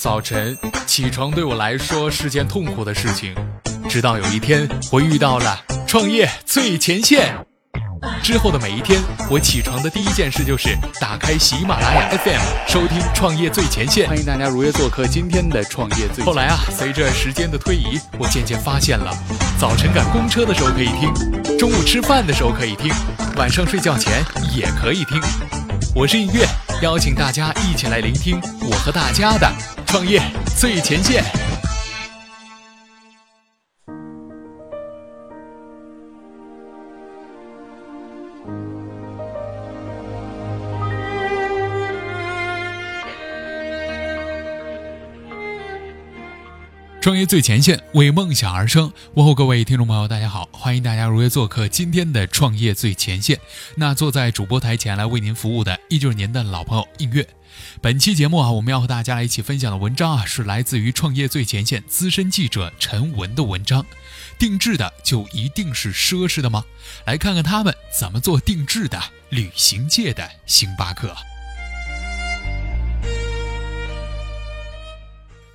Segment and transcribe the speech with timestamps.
[0.00, 3.34] 早晨起床对我来说是件痛苦的事情，
[3.86, 7.34] 直到有一天我遇到了创业最前线。
[8.22, 8.98] 之后的每一天，
[9.30, 14.06] 我起床的第一件事就是打开喜马拉雅 FM，收听《创业最前线》。
[14.08, 16.24] 欢迎大家如约做客今天的《创业最前线》。
[16.26, 19.14] 后来啊，随着时间的推移，我渐渐发现了，
[19.60, 22.90] 早晨赶公车的时候可以听，中午吃饭的时候可以听，
[23.36, 24.24] 晚上睡觉前
[24.56, 25.20] 也可以听。
[25.94, 26.46] 我是音乐，
[26.80, 29.52] 邀请大家一起来聆听我和大家的
[29.90, 30.22] 创业
[30.56, 31.49] 最前线。
[47.00, 48.92] 创业最前线，为梦想而生。
[49.14, 53.40] 问候各位听众朋友，大家好，欢迎大家如约做客今天的创业最前线。
[53.74, 57.26] 那坐在主播台前来为您服务的，依旧是您的老朋友映月。
[57.80, 63.86] 本期节目啊，我们要和大家来一起分享的文章啊，是来自于创业最前线资深记者陈文的文章。
[64.38, 66.62] 定制的就一定是奢侈的吗？
[67.06, 69.02] 来看看他们怎么做定制的。
[69.30, 71.16] 旅行界的星巴克。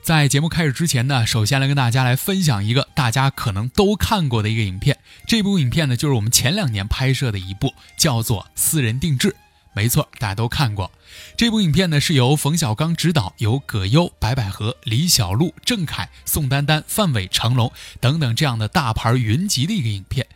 [0.05, 4.99] 在节目开始之前呢，首先来跟大家来分享一个大家可能都看过的一个影片。
[5.25, 9.29] 这部影片呢，就是我们前两年拍摄的一部，叫做《私人定制》。
[9.73, 10.91] 没错，大家都看过。
[11.35, 20.27] 这部影片呢，是由冯小刚执导，由葛优、白百合、李小璐、郑恺、宋丹丹、范伟、成龙等等这样的大牌云集的一个影片。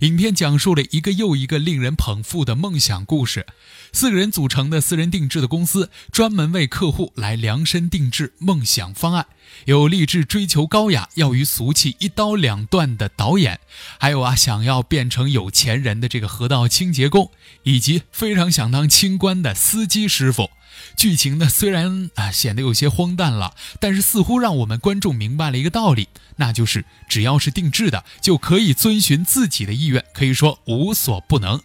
[0.00, 3.46] 影片讲述了一个又一个令人捧腹的梦想故事。
[3.92, 9.26] 四个人组成的私人定制的公司，专门为客户来量身定制梦想方案。
[9.64, 13.60] 有立志追求高雅、要与俗气一刀两断的导演，
[13.98, 17.30] 还有啊想要变成有钱人的这个河道清洁工，
[17.62, 20.50] 以及非常想当清官的司机师傅。
[20.96, 31.60] 剧情呢虽然啊显得有些荒诞了，但是似乎让我们观众明白了一个道理，那就是只要是定制的，就可以遵循自己的意愿，可以说无所不能。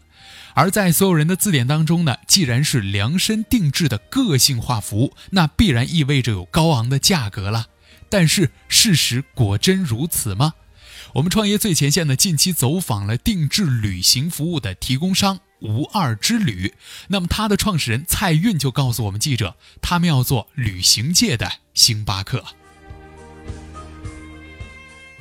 [0.56, 7.68] 而在所有人的字典当中呢，既然是量身定制的个性化服务，那必然意味着有高昂的价格了。
[8.08, 10.54] 但是事实果真如此吗？
[11.14, 16.76] 我们创业最前线呢，近期走访了定制旅行服务的提供商无二之旅。
[17.08, 22.46] 那么他的创始人蔡运就告诉我们记者，他们要做旅行界的星巴克。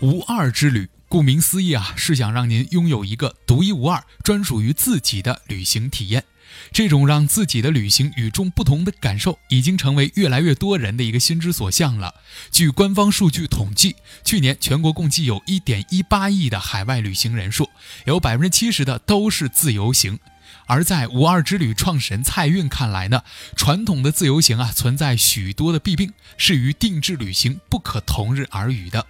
[0.00, 0.90] 无二之旅。
[1.08, 6.24] 顾名思义啊，是想让您拥有一个独一无二、专属于自己的旅行体验。
[6.72, 12.14] 这种让自己的旅行与众不同的感受，已经成为越来越多人的一个心之所向了。
[12.50, 17.68] 据官方数据统计，去年全国共计有1.18亿的海外旅行人数，
[18.06, 20.18] 有70%的都是自由行。
[20.66, 23.22] 而在五二之旅创始人蔡运看来呢，
[23.56, 29.06] 传统的自由行啊存在许多的弊病，是与定制旅行不可同日而语的。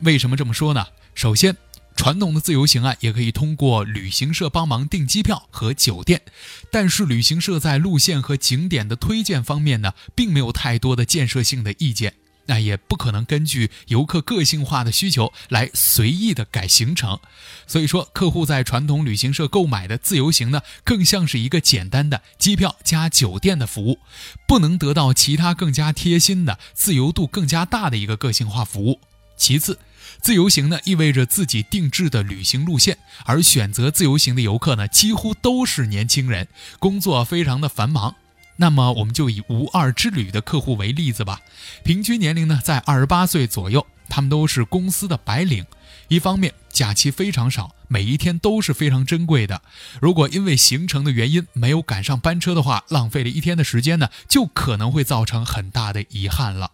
[0.00, 0.86] 为什么这么说呢？
[1.14, 1.56] 首先，
[1.96, 6.22] 传统的自由行啊，也可以通过旅行社帮忙订机票和酒店，
[6.70, 12.14] 但是旅行社在路线和景点的推荐方面呢，并没有太多的建设性的意见，
[12.48, 17.20] 那也不可能根据游客个性化的需求来随意的改行程。
[17.66, 24.00] 所以说，客户在传统旅行社购买的自由行呢，更像是一个简单的机票加酒店的服务，
[24.46, 29.00] 不能得到其他更加贴心的、自由度更加大的一个个性化服务。
[29.36, 29.78] 其次，
[30.20, 36.48] 自由行呢意味着自己定制的旅行路线，而选择自由行的游客呢几乎都是年轻人，
[36.78, 38.16] 工作非常的繁忙。
[38.60, 41.40] 那么我们就以无二之旅的客户为例子吧，
[41.84, 45.64] 平均年龄呢在二十八岁左右，他们都是公司的白领。
[46.08, 49.62] 一方面假期非常少，每一天都是非常珍贵的。
[50.00, 56.72] 如果因为行程的原因没有赶上班车的话，浪费了一天的时间呢，就可能会造成很大的遗憾了。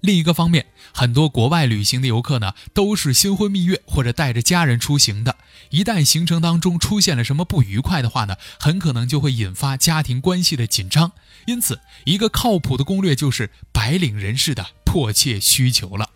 [0.00, 5.36] 另一个方面，很多国外旅行的游客呢，都是新婚蜜月或者带着家人出行的。
[5.70, 11.12] 一旦行程当中出现了什么不愉快的话呢，很可能就会引发家庭关系的紧张。
[11.46, 16.10] 因此，一个靠谱的攻略就是白领人士的迫切需求了。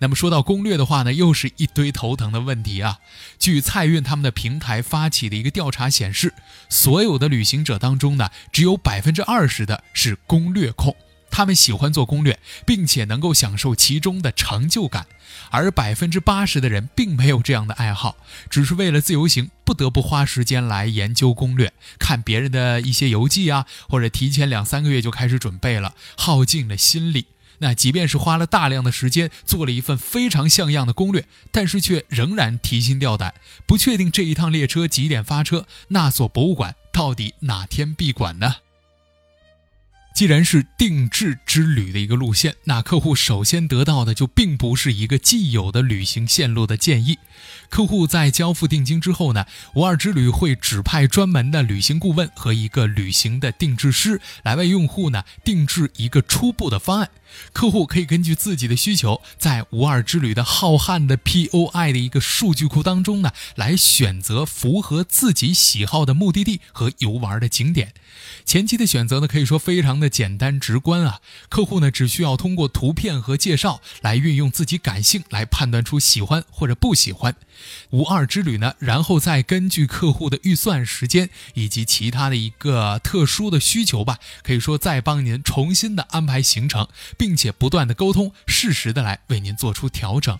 [0.00, 2.98] 那么说到攻略的话呢，又是一堆头疼的问题啊。
[3.38, 6.34] 据蔡运他们的平台发起的一个调查显示，
[6.68, 10.94] 所有的旅行者当中呢，只有百分之二十的是攻略控。
[11.32, 15.06] 他们喜欢做攻略，并且能够享受其中的成就感，
[15.50, 18.16] 而百分之八十的人并没有这样的爱好，
[18.48, 27.26] 只是为了自由行不得不花时间来研究攻略，看别人的一些游记啊，或者提前两三个月就开始准备了，耗尽了心力。
[27.58, 33.34] 那即便是花了大量的时间做了一份非常像样的攻略，但是却仍然提心吊胆，
[33.66, 38.56] 不确定这一趟列车几点发车，那所博物馆到底哪天闭馆呢？
[40.14, 47.18] 既然是定制之旅的一个路线，那客户首先得到的就并不是一个既有的旅行线路的建议。
[47.68, 57.10] 客户在交付定金之后呢，无二之旅会指派专门的旅行顾问和一个旅行的定制师来为用户呢定制一个初步的方案。
[57.54, 67.94] 客户可以根据自己的需求，在无二之旅的浩瀚的 POI 的一个数据库当中呢，来选择符合自己喜好的目的地和游玩的景点。
[68.44, 71.20] 前期的选择呢，可以说非常的简单直观啊。
[71.48, 77.36] 客户呢，只需要通过图片和介绍来运用自己感性来判断出喜欢或者不喜欢欢。
[77.90, 86.88] 五二之旅呢，然后再根据客户的预算、时间以及其他的一个特殊的需求吧，可以说再帮您重新的安排行程。
[87.16, 90.36] 并且不断的沟通，适时的来为您做出调整。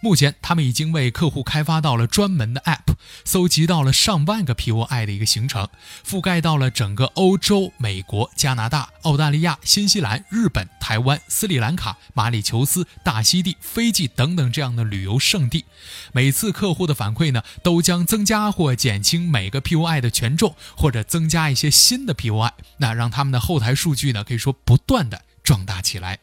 [0.00, 2.94] 目前，他们已经为客户开发到了专门的 App，
[3.24, 5.68] 搜集到了上万个 POI 的一个行程，
[6.06, 15.64] 覆盖到了整个欧洲、美国、加拿大、澳大利亚、新西兰、日本、台湾、斯里兰卡、马里求斯、大溪地、斐济等等这样的旅游胜地。
[16.12, 25.22] 每次客户的反馈呢，都将增加或减轻每个 POI 的权重，或者增加一些新的 POI，那让他们的后台数据呢，可以说不断的。
[25.42, 26.18] 壮大起来。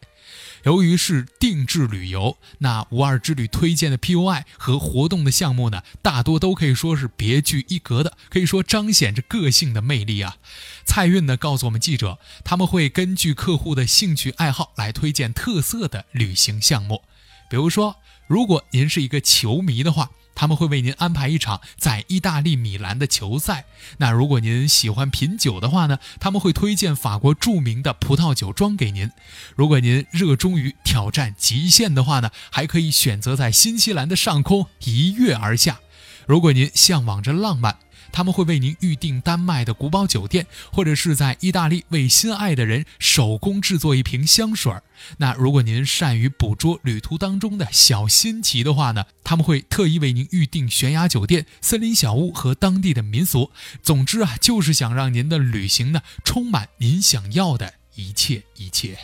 [0.63, 10.37] 由于是定制旅游，那无二之旅推荐的 POI 和活动的项目呢，大多都可以说是别具一格的，可以说彰显着个性的魅力啊。
[10.85, 17.03] 蔡运呢告诉我们记者，他们会根据客户的兴趣爱好来推荐特色的旅行项目，
[17.49, 20.11] 比如说，如果您是一个球迷的话。
[20.39, 23.65] 他们会为您安排一场在意大利米兰的球赛。
[23.97, 25.97] 那如果您喜欢品酒的话呢？
[26.19, 29.09] 他们会推荐法国著名的葡萄酒庄给您。
[29.55, 35.79] 如果您热衷于挑战极限的话呢，还可以选择在新西兰的上空一跃而下。
[36.27, 37.79] 如果您向往着浪漫。
[38.11, 44.83] 他们会为您预订丹麦的古堡酒店，或者是在意大利为心爱的人手工制作一瓶香水儿。
[45.17, 49.05] 那如果您善于捕捉旅途当中的小新奇的话呢？
[49.23, 53.51] 他们会特意为您预订悬崖酒店、森林小屋和当地的民俗。
[53.83, 58.97] 总之啊，就是想让您的旅行呢充满您想要的一切一切。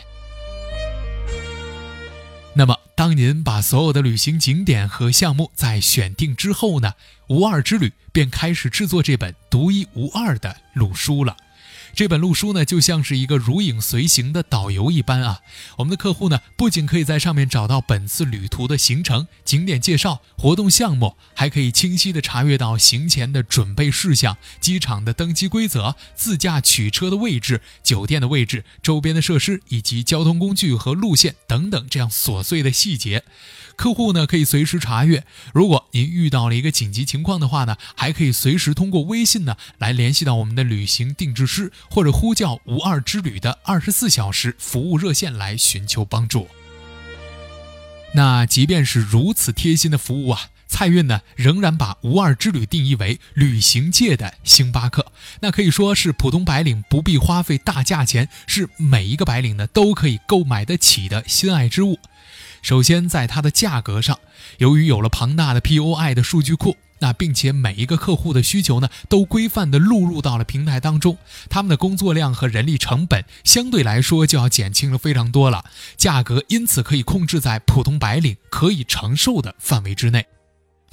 [2.56, 6.94] 那么，当您把所有的旅行景点和项目在选定之后呢，
[7.26, 11.36] 无二之旅便开始制作这本独一无二的路书了。
[11.94, 15.40] 这本路书呢，就像是一个如影随形的导游一般啊。
[15.78, 33.24] 我们的客户呢，不仅可以在上面找到本次旅途的行程、景点介绍、活动项目，还可以清晰地查阅到行前的准备事项、机场的登机规则、自驾取车的位置、酒店的位置、周边的设施以及交通工具和路线等等这样琐碎的细节。
[33.76, 35.24] 客户呢可以随时查阅。
[35.52, 46.48] 如果您遇到了一个紧急情况的话呢，还可以随时通过微信呢来联系到我们的旅行定制师，或者呼叫无二之旅的二十四小时服务热线来寻求帮助。
[48.14, 55.10] 那即便是如此贴心的服务啊，蔡运呢仍然把无二之旅定义为旅行界的星巴克，
[55.40, 61.98] 那可以说是普通白领不必花费大价钱，是每一个白领呢都可以购买得起的心爱之物。
[62.64, 64.18] 首先，在它的价格上，
[64.56, 71.18] 由于有了庞大的 POI 的数据库，那并且每一个客户的需求呢，都规范的录入到了平台当中，
[71.50, 75.66] 他们的工作量和人力成本相对来说就要减轻了非常多了，
[75.98, 80.24] 价格因此可以控制在普通白领可以承受的范围之内。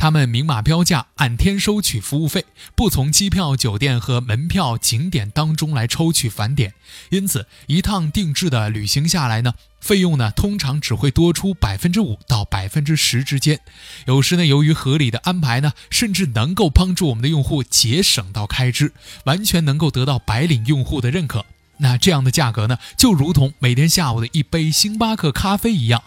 [0.01, 6.73] 他们明码标价，按天收取服务费，不从机票、酒店和门票、景点当中来抽取返点。
[7.11, 13.59] 因此，一趟定制的旅行下来呢，费用呢通常只会多出百分之五到百分之十之间。
[14.07, 18.93] 有时呢，由于合理的安排呢，甚至能够帮助我们的用户节省到开支，
[19.25, 21.45] 完全能够得到白领用户的认可。
[21.77, 26.01] 那这样的价格呢，就如同每天下午的一杯星巴克咖啡一样，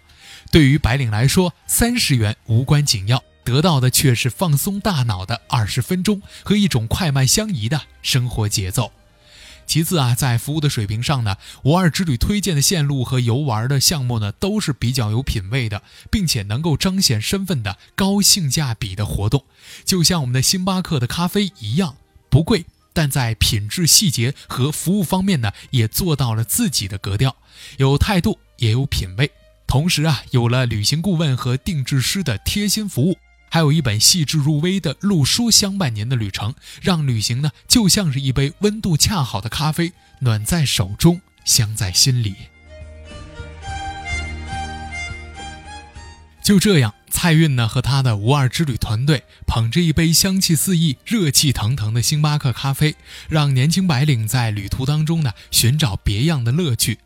[0.51, 3.23] 对于白领来说，三十元无关紧要。
[3.45, 8.91] 得到的却是放松大脑的二十分钟和一种快慢相宜的生活节奏。
[9.67, 19.45] 其次啊，在服务的水平上呢，五二之旅推荐的线路和游玩的项目呢，都是比较有品位的，并且能够彰显身份的高性价比的活动。
[19.85, 21.97] 就像我们的星巴克的咖啡一样，
[22.29, 27.35] 不贵，但在品质细节和服务方面呢，也做到了自己的格调，
[27.79, 29.31] 有态度也有品味。
[29.67, 33.17] 同时啊，有了旅行顾问和定制师的贴心服务。
[33.55, 42.35] 还有一本细致入微的路书相伴您的旅程，让旅行呢就像是一杯温度恰好的咖啡，暖在手中，香在心里。
[46.43, 52.97] 就这样，蔡运呢和他的无二之旅团队捧着一杯香气四溢、热气腾腾的星巴克咖啡，
[53.29, 56.99] 让年轻白领在旅途当中呢寻找别样的乐趣。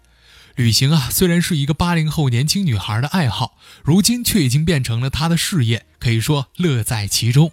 [0.58, 7.52] 旅行啊，虽然是一个八零后年轻女孩的爱好，如今却已经变成了她的事业，可以说乐在其中。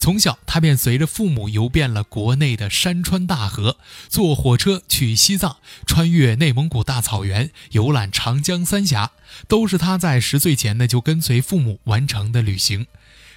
[0.00, 3.76] 从小，她便随着父母游遍了国内的山川大河，
[4.08, 9.12] 坐火车去西藏，穿越内蒙古大草原，游览长江三峡，
[9.46, 12.88] 都是她在十岁前呢就跟随父母完成的旅行。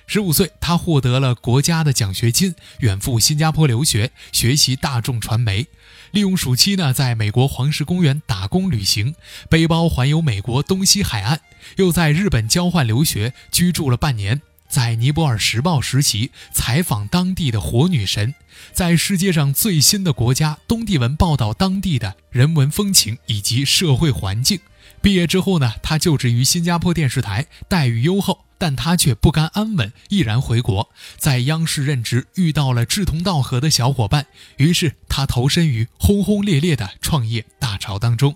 [0.08, 5.68] 十五岁，他获得了国家的奖学金，远赴新加坡留学，学习大众传媒。
[6.12, 9.16] 利用暑期呢，在美国黄石公园打工旅行，
[9.50, 11.42] 背包环游美国东西海岸，
[11.78, 14.42] 又在日本交换留学，居住了半年。
[14.68, 18.34] 在尼泊尔时报实习，采访当地的火女神，
[18.74, 24.60] 在世界上最新的国家东帝汶报道当地的人文风情以及社会环境。
[25.06, 34.26] 毕业之后呢，他就职于新加坡电视台，待遇优厚，但他却不甘安稳，毅然回国，在央视任职，遇到了志同道合的小伙伴，
[34.58, 38.36] 于是他投身于轰轰烈烈的创业大潮当中。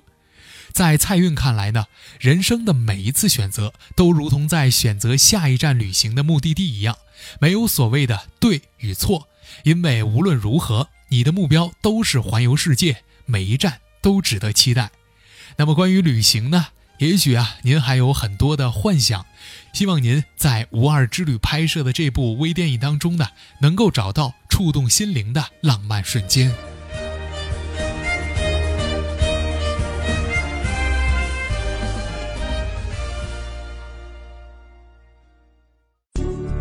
[0.72, 1.88] 在蔡运看来呢，
[2.20, 6.96] 人生的每一次选择都如同在选择下一站旅行的目的地一样，
[7.40, 9.28] 没有所谓的对与错，
[9.64, 14.92] 因为无论如何，你的目标都是环游世界，每一站都值得期待。
[15.60, 16.68] 那么关于旅行呢？
[17.00, 19.26] 也许啊，您还有很多的幻想，
[19.74, 23.28] 希望您在无二之旅拍摄的这部微电影当中呢，
[23.60, 26.50] 能够找到触动心灵的浪漫瞬间。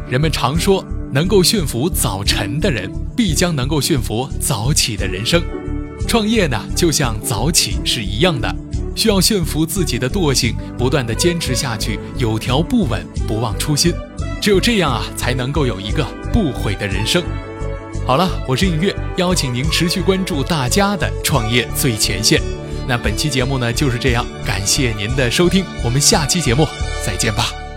[0.09, 5.41] 人们常说，能够驯服早晨的人，必将能够驯服早起的人生。
[6.09, 8.53] 创业呢，就像早起是一样的，
[8.99, 13.95] 需要驯服自己的惰性，不断地坚持下去，有条不紊，不忘初心。
[14.43, 17.23] 只有这样啊，才能够有一个不悔的人生。
[18.05, 22.43] 好了，我是映月，邀请您持续关注大家的创业最前线。
[22.89, 26.67] 那本期节目呢就是这样，感谢您的收听，我们下期节目
[27.07, 27.68] 再见吧。